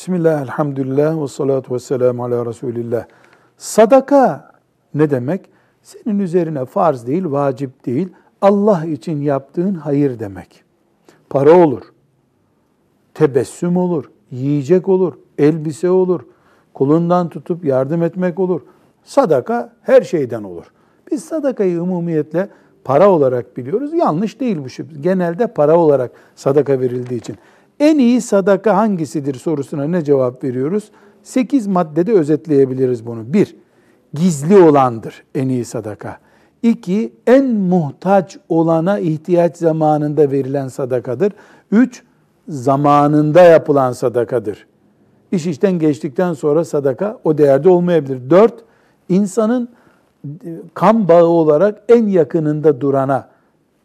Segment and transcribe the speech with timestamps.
[0.00, 3.04] Bismillah, elhamdülillah ve salatu ve selamu ala Resulillah.
[3.56, 4.50] Sadaka
[4.94, 5.50] ne demek?
[5.82, 8.08] Senin üzerine farz değil, vacip değil,
[8.40, 10.64] Allah için yaptığın hayır demek.
[11.30, 11.82] Para olur,
[13.14, 16.20] tebessüm olur, yiyecek olur, elbise olur,
[16.74, 18.60] kulundan tutup yardım etmek olur.
[19.04, 20.72] Sadaka her şeyden olur.
[21.10, 22.48] Biz sadakayı umumiyetle
[22.84, 23.94] para olarak biliyoruz.
[23.94, 24.86] Yanlış değil bu şey.
[25.00, 27.36] Genelde para olarak sadaka verildiği için.
[27.80, 30.90] En iyi sadaka hangisidir sorusuna ne cevap veriyoruz?
[31.22, 33.32] Sekiz maddede özetleyebiliriz bunu.
[33.32, 33.56] Bir,
[34.14, 36.18] gizli olandır en iyi sadaka.
[36.62, 41.32] İki, en muhtaç olana ihtiyaç zamanında verilen sadakadır.
[41.72, 42.02] Üç,
[42.48, 44.66] zamanında yapılan sadakadır.
[45.32, 48.30] İş işten geçtikten sonra sadaka o değerde olmayabilir.
[48.30, 48.54] Dört,
[49.08, 49.68] insanın
[50.74, 53.28] kan bağı olarak en yakınında durana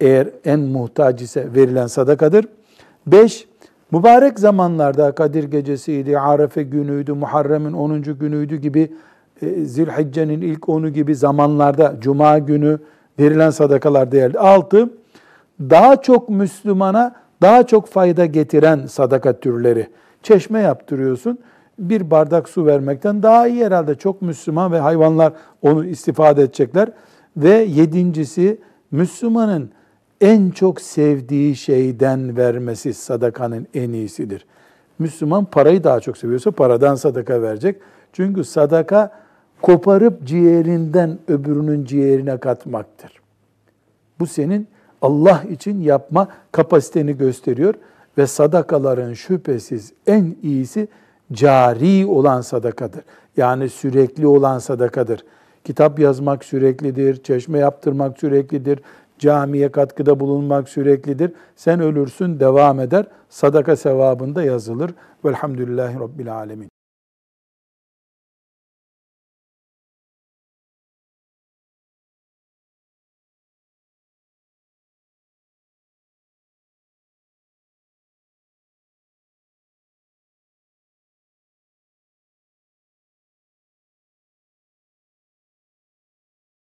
[0.01, 2.45] eğer en muhtaç ise verilen sadakadır.
[3.07, 3.47] Beş,
[3.95, 8.01] mübarek zamanlarda Kadir gecesiydi, Arefe günüydü, Muharrem'in 10.
[8.01, 8.93] günüydü gibi
[9.41, 12.79] e, Zilhicce'nin ilk onu gibi zamanlarda Cuma günü
[13.19, 14.39] verilen sadakalar değerli.
[14.39, 14.89] Altı,
[15.59, 19.87] daha çok Müslümana daha çok fayda getiren sadaka türleri.
[20.23, 21.39] Çeşme yaptırıyorsun,
[21.79, 23.95] bir bardak su vermekten daha iyi herhalde.
[23.95, 26.89] Çok Müslüman ve hayvanlar onu istifade edecekler.
[27.37, 28.61] Ve yedincisi,
[28.91, 29.69] Müslümanın
[30.21, 34.45] en çok sevdiği şeyden vermesi sadakanın en iyisidir.
[34.99, 37.81] Müslüman parayı daha çok seviyorsa paradan sadaka verecek.
[38.13, 39.11] Çünkü sadaka
[39.61, 43.21] koparıp ciğerinden öbürünün ciğerine katmaktır.
[44.19, 44.67] Bu senin
[45.01, 47.73] Allah için yapma kapasiteni gösteriyor
[48.17, 50.87] ve sadakaların şüphesiz en iyisi
[51.31, 53.03] cari olan sadakadır.
[53.37, 55.23] Yani sürekli olan sadakadır.
[55.63, 58.79] Kitap yazmak süreklidir, çeşme yaptırmak süreklidir,
[59.19, 61.31] camiye katkıda bulunmak süreklidir.
[61.55, 63.05] Sen ölürsün devam eder.
[63.29, 64.91] Sadaka sevabında yazılır.
[65.25, 66.74] Velhamdülillahi Rabbil Alemin.